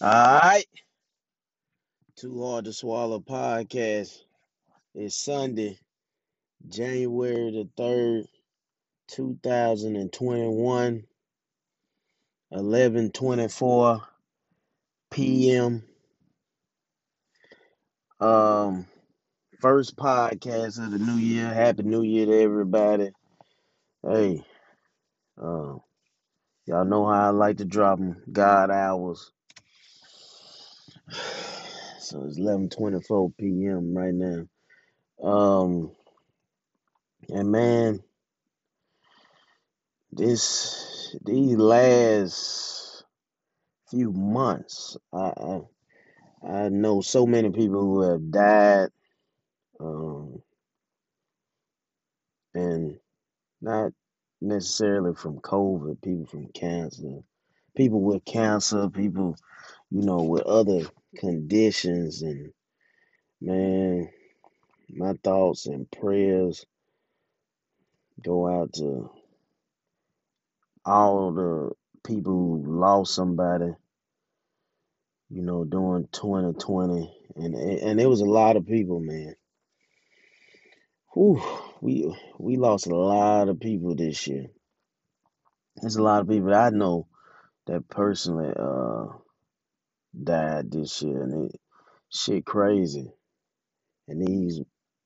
[0.00, 0.66] All right.
[2.16, 4.16] Too Hard to Swallow podcast.
[4.94, 5.78] It's Sunday,
[6.68, 8.26] January the 3rd,
[9.08, 11.04] 2021,
[12.52, 14.02] 11:24
[15.10, 15.84] p.m.
[18.20, 18.86] Um
[19.60, 21.52] first podcast of the new year.
[21.52, 23.10] Happy New Year to everybody.
[24.02, 24.44] Hey,
[25.42, 25.80] um
[26.66, 29.32] y'all know how I like to drop them God hours.
[32.00, 33.94] So it's 11:24 p.m.
[33.96, 34.46] right now.
[35.22, 35.92] Um
[37.28, 38.00] and man,
[40.12, 43.04] this these last
[43.90, 45.60] few months, I, I
[46.46, 48.90] I know so many people who have died,
[49.80, 50.42] um,
[52.54, 52.98] and
[53.60, 53.92] not
[54.40, 56.02] necessarily from COVID.
[56.02, 57.20] People from cancer,
[57.76, 59.36] people with cancer, people
[59.90, 60.82] you know with other
[61.18, 62.52] conditions, and
[63.40, 64.10] man,
[64.90, 66.66] my thoughts and prayers
[68.24, 69.10] go out to
[70.84, 71.72] all the
[72.04, 73.72] people who lost somebody
[75.30, 79.34] you know, during 2020, and and it was a lot of people, man.
[81.14, 81.42] Whew,
[81.80, 84.46] we we lost a lot of people this year.
[85.76, 87.08] There's a lot of people I know
[87.66, 89.06] that personally uh
[90.24, 91.60] died this year, and it
[92.10, 93.12] shit crazy.
[94.08, 94.60] And these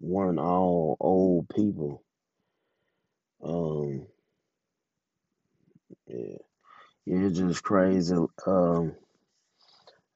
[0.00, 2.02] weren't all old people.
[3.44, 4.06] Um,
[6.06, 6.36] yeah,
[7.06, 8.14] it's just crazy.
[8.46, 8.94] Um,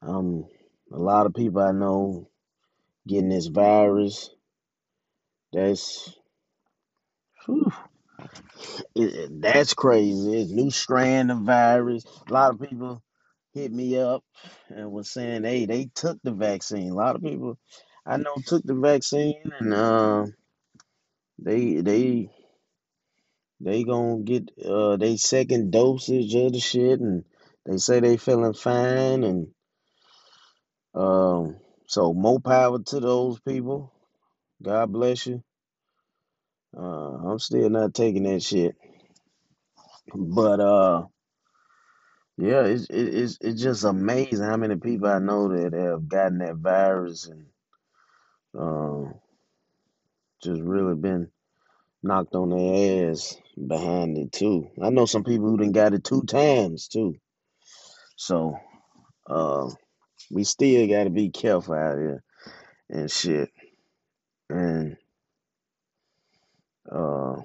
[0.03, 0.47] um,
[0.93, 2.29] a lot of people I know
[3.07, 4.31] getting this virus.
[5.53, 6.15] That's
[7.47, 7.73] whew,
[8.97, 10.43] That's crazy.
[10.43, 12.05] It's new strand of virus.
[12.29, 13.03] A lot of people
[13.55, 14.23] hit me up
[14.69, 17.59] and was saying, "Hey, they took the vaccine." A lot of people
[18.07, 20.27] I know took the vaccine, and uh,
[21.39, 22.31] they they
[23.61, 27.25] they gonna get uh they second dosage of the shit, and
[27.67, 29.49] they say they feeling fine, and
[30.95, 33.93] um, so more power to those people.
[34.63, 35.43] God bless you.
[36.79, 38.77] Uh, I'm still not taking that shit,
[40.15, 41.05] but uh.
[42.37, 46.39] Yeah, it's it- it's it's just amazing how many people I know that have gotten
[46.39, 47.47] that virus and
[48.59, 49.15] um
[50.43, 51.31] just really been
[52.03, 53.37] knocked on their ass
[53.69, 54.69] behind it too.
[54.83, 57.17] I know some people who done got it two times too.
[58.17, 58.59] So
[59.29, 59.71] uh,
[60.31, 62.25] we still got to be careful out here
[62.91, 63.51] and shit.
[64.51, 64.97] And
[66.93, 67.43] uh,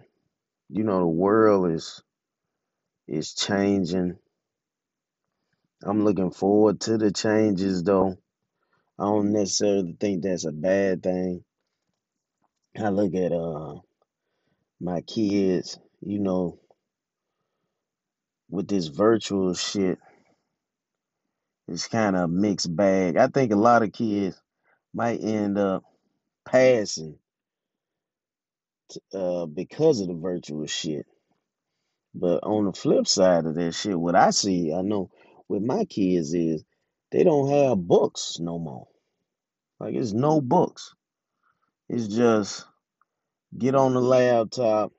[0.70, 2.04] you know the world is
[3.08, 4.18] is changing.
[5.84, 8.18] I'm looking forward to the changes though.
[9.00, 11.44] I don't necessarily think that's a bad thing.
[12.80, 13.76] I look at uh
[14.82, 16.60] my kids, you know,
[18.50, 20.00] with this virtual shit,
[21.68, 23.18] it's kind of mixed bag.
[23.18, 24.42] I think a lot of kids
[24.94, 25.84] might end up
[26.46, 27.18] passing
[29.14, 31.06] uh, because of the virtual shit.
[32.16, 35.10] But on the flip side of that shit, what I see, I know
[35.48, 36.64] with my kids is
[37.12, 38.88] they don't have books no more.
[39.80, 40.94] Like it's no books.
[41.90, 42.66] It's just
[43.58, 44.92] get on the laptop,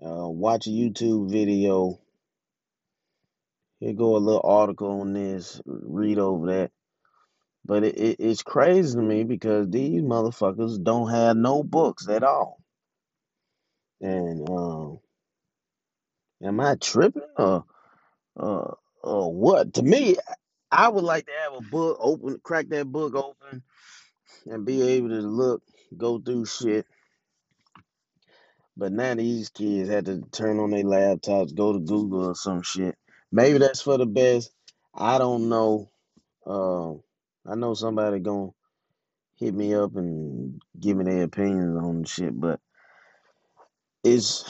[0.00, 1.98] uh, watch a YouTube video.
[3.80, 6.70] Here go a little article on this, read over that
[7.70, 12.24] But it, it, it's crazy to me because these motherfuckers don't have no books at
[12.24, 12.58] all.
[14.00, 14.98] And um,
[16.42, 17.64] am I tripping or
[18.36, 18.72] uh,
[19.04, 19.74] or what?
[19.74, 20.16] To me,
[20.72, 23.62] I would like to have a book open, crack that book open,
[24.46, 25.62] and be able to look,
[25.96, 26.86] go through shit.
[28.76, 32.62] But now these kids had to turn on their laptops, go to Google or some
[32.62, 32.96] shit.
[33.30, 34.50] Maybe that's for the best.
[34.92, 35.92] I don't know.
[36.44, 36.94] Uh,
[37.46, 38.50] I know somebody gonna
[39.36, 42.60] hit me up and give me their opinions on shit, but
[44.04, 44.44] it's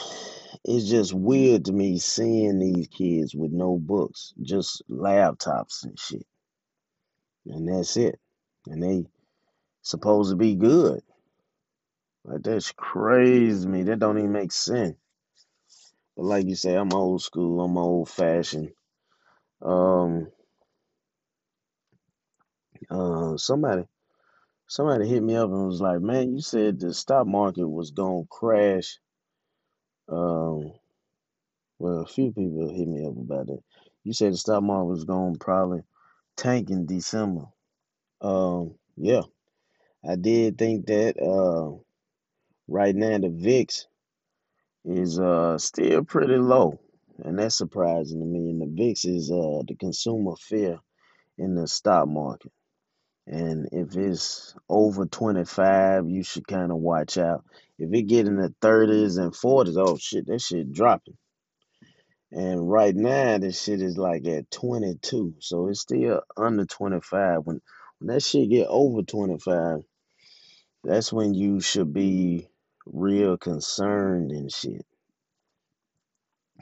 [0.63, 6.25] it's just weird to me seeing these kids with no books, just laptops and shit,
[7.47, 8.19] and that's it.
[8.67, 9.05] And they
[9.81, 11.01] supposed to be good.
[12.25, 13.83] Like that's crazy me.
[13.83, 14.95] That don't even make sense.
[16.15, 17.61] But like you say, I'm old school.
[17.61, 18.71] I'm old fashioned.
[19.61, 20.27] Um,
[22.91, 23.85] uh, somebody
[24.67, 28.25] somebody hit me up and was like, "Man, you said the stock market was gonna
[28.29, 28.99] crash."
[30.09, 30.73] Um,
[31.79, 33.63] well, a few people hit me up about it.
[34.03, 35.81] You said the stock market was gonna probably
[36.37, 37.45] tank in December.
[38.21, 39.23] Um, yeah,
[40.07, 41.21] I did think that.
[41.21, 41.79] Uh,
[42.67, 43.87] right now the VIX
[44.85, 46.79] is uh still pretty low,
[47.23, 48.51] and that's surprising to me.
[48.51, 50.79] And the VIX is uh the consumer fear
[51.37, 52.51] in the stock market.
[53.27, 57.45] And if it's over 25, you should kind of watch out.
[57.79, 61.17] If it get in the 30s and 40s, oh shit, that shit dropping.
[62.31, 67.41] And right now, this shit is like at 22, so it's still under 25.
[67.45, 67.61] When
[67.99, 69.79] when that shit get over 25,
[70.83, 72.49] that's when you should be
[72.85, 74.85] real concerned and shit.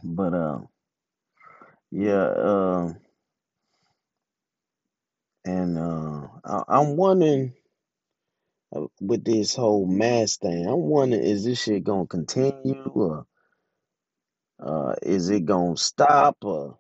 [0.04, 0.60] But uh,
[1.92, 2.94] yeah, uh,
[5.46, 7.54] and uh, I, I'm wondering
[8.76, 10.68] uh, with this whole mask thing.
[10.68, 12.54] I'm wondering is this shit gonna continue
[12.86, 13.26] or
[14.62, 16.38] uh, is it gonna stop?
[16.44, 16.80] Or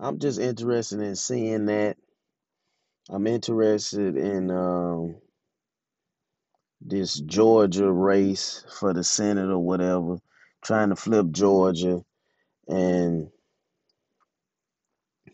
[0.00, 1.96] I'm just interested in seeing that.
[3.10, 4.50] I'm interested in.
[4.50, 5.16] Um,
[6.82, 10.18] this Georgia race for the Senate or whatever,
[10.64, 12.02] trying to flip Georgia.
[12.68, 13.30] And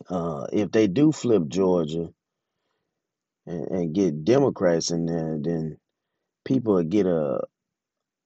[0.09, 2.09] uh, if they do flip Georgia
[3.47, 5.77] and, and get Democrats in there, then
[6.45, 7.41] people will get a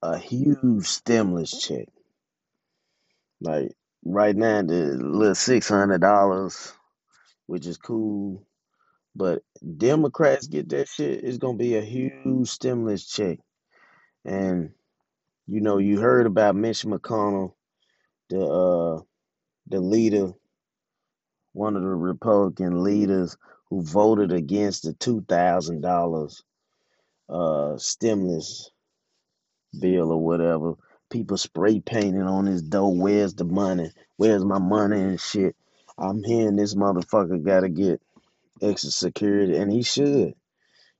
[0.02, 1.86] a huge stimulus check.
[3.40, 3.72] Like
[4.04, 6.72] right now, the little six hundred dollars,
[7.46, 8.46] which is cool,
[9.16, 9.42] but
[9.78, 11.24] Democrats get that shit.
[11.24, 13.38] It's gonna be a huge stimulus check.
[14.24, 14.72] And
[15.48, 17.54] you know, you heard about Mitch McConnell,
[18.30, 19.02] the uh
[19.68, 20.32] the leader
[21.54, 23.38] one of the Republican leaders
[23.70, 26.42] who voted against the two thousand dollars
[27.28, 28.70] uh stimulus
[29.78, 30.74] bill or whatever.
[31.10, 32.94] People spray painting on his door.
[32.94, 33.92] Where's the money?
[34.16, 35.54] Where's my money and shit?
[35.98, 38.02] I'm hearing this motherfucker gotta get
[38.60, 40.34] extra security, and he should.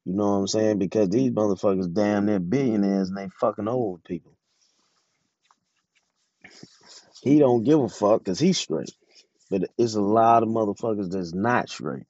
[0.04, 0.78] You know what I'm saying?
[0.78, 4.36] Because these motherfuckers damn near billionaires and they fucking old people.
[7.22, 8.92] He don't give a fuck because he's straight.
[9.50, 12.04] But it's a lot of motherfuckers that's not straight.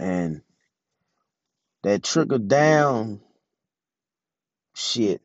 [0.00, 0.42] And
[1.84, 3.20] that trickle down
[4.76, 5.22] shit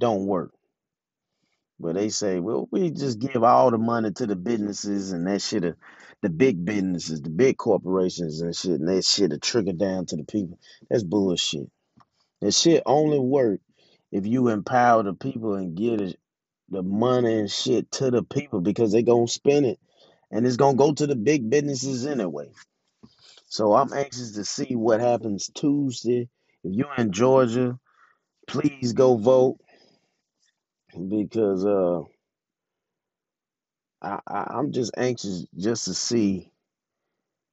[0.00, 0.52] don't work.
[1.80, 5.42] But they say, well, we just give all the money to the businesses and that
[5.42, 5.72] shit, uh,
[6.22, 10.16] the big businesses, the big corporations and shit, and that shit will trickle down to
[10.16, 10.58] the people.
[10.90, 11.68] That's bullshit.
[12.42, 13.60] That shit only work
[14.12, 16.18] if you empower the people and it,
[16.70, 19.80] the money and shit to the people because they gonna spend it
[20.30, 22.50] and it's gonna go to the big businesses anyway.
[23.50, 26.30] So I'm anxious to see what happens Tuesday.
[26.64, 27.78] If you're in Georgia,
[28.48, 29.58] please go vote
[31.08, 32.02] because uh
[34.02, 36.52] I, I I'm just anxious just to see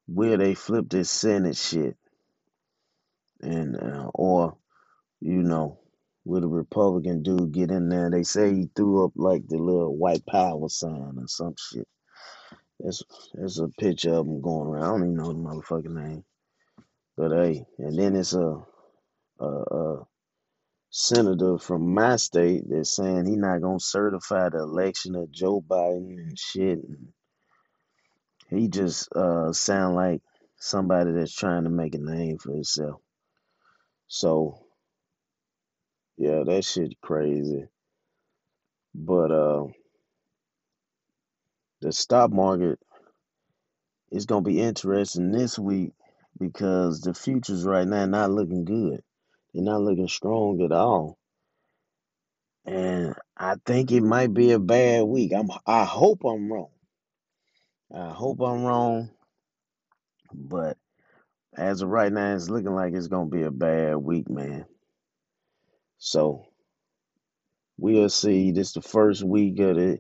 [0.08, 1.98] where they flip this Senate shit
[3.42, 4.58] and uh, or
[5.22, 5.80] you know
[6.26, 8.10] will the Republican dude get in there?
[8.12, 11.88] They say he threw up like the little white power sign or some shit.
[12.80, 14.84] There's a picture of him going around.
[14.84, 16.26] I don't even know the motherfucking name,
[17.18, 18.62] but hey, and then it's a
[19.40, 20.08] a, a
[20.92, 26.18] senator from my state that's saying he not gonna certify the election of Joe Biden
[26.18, 26.80] and shit.
[26.80, 27.26] And
[28.60, 30.22] he just uh sound like
[30.60, 33.02] somebody that's trying to make a name for himself.
[34.08, 34.60] So
[36.18, 37.66] yeah, that shit crazy.
[38.96, 39.66] But uh
[41.82, 42.80] the stock market
[44.12, 45.94] is gonna be interesting this week
[46.40, 49.02] because the futures right now not looking good.
[49.54, 51.18] They're not looking strong at all.
[52.66, 55.34] And I think it might be a bad week.
[55.34, 56.70] I'm I hope I'm wrong.
[57.94, 59.12] I hope I'm wrong,
[60.34, 60.78] but
[61.56, 64.66] as of right now, it's looking like it's gonna be a bad week, man.
[65.98, 66.46] So
[67.78, 68.52] we'll see.
[68.52, 70.00] This the first week of the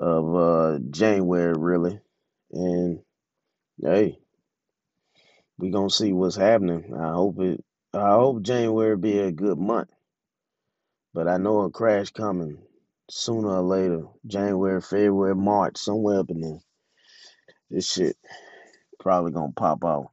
[0.00, 2.00] of uh January really.
[2.52, 3.00] And
[3.82, 4.18] hey,
[5.58, 6.94] we gonna see what's happening.
[6.98, 7.64] I hope it
[7.94, 9.90] I hope January be a good month.
[11.14, 12.58] But I know a crash coming
[13.10, 14.04] sooner or later.
[14.26, 16.60] January, February, March, somewhere up in there.
[17.70, 18.16] This shit
[19.00, 20.06] probably gonna pop off.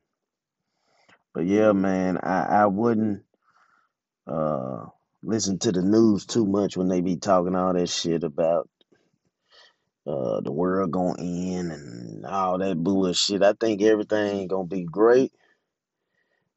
[1.33, 3.23] But yeah, man, I, I wouldn't
[4.27, 4.85] uh
[5.23, 8.69] listen to the news too much when they be talking all that shit about
[10.07, 13.43] uh the world gonna end and all that bullshit.
[13.43, 15.33] I think everything gonna be great.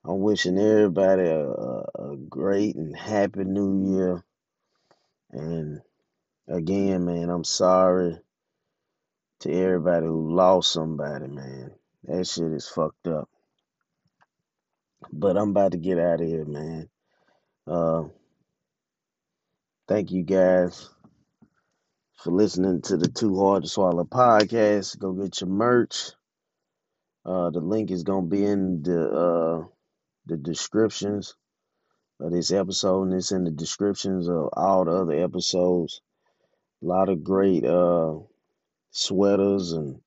[0.05, 4.25] I'm wishing everybody a, a, great and happy new year.
[5.31, 5.81] And
[6.49, 8.19] again, man, I'm sorry
[9.41, 11.73] to everybody who lost somebody, man.
[12.05, 13.29] That shit is fucked up.
[15.13, 16.89] But I'm about to get out of here, man.
[17.67, 18.05] Uh,
[19.87, 20.89] thank you guys
[22.23, 24.99] for listening to the Too Hard to Swallow podcast.
[24.99, 26.11] Go get your merch.
[27.25, 29.65] Uh, the link is gonna be in the uh
[30.27, 31.35] the descriptions
[32.21, 36.03] of this episode, and it's in the descriptions of all the other episodes.
[36.83, 38.17] A lot of great uh
[38.91, 40.01] sweaters and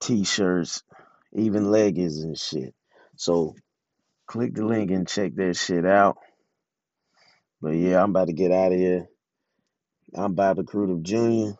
[0.00, 0.82] t-shirts,
[1.32, 2.74] even leggings and shit.
[3.16, 3.54] So
[4.26, 6.18] click the link and check that shit out.
[7.62, 9.08] But yeah, I'm about to get out of here.
[10.14, 11.52] I'm Bobby Crudup Jr.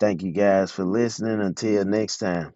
[0.00, 1.40] Thank you guys for listening.
[1.40, 2.54] Until next time.